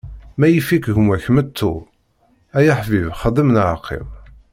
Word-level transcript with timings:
Ma 0.37 0.47
yif-ik 0.49 0.85
gma-k 0.95 1.25
meṭṭu, 1.35 1.71
ay 2.57 2.67
aḥbib 2.73 3.05
xdem 3.21 3.49
neɣ 3.51 3.69
qqim. 3.83 4.07